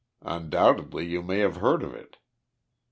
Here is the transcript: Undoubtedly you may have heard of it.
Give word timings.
Undoubtedly 0.25 1.05
you 1.05 1.21
may 1.21 1.37
have 1.37 1.57
heard 1.57 1.83
of 1.83 1.93
it. 1.93 2.17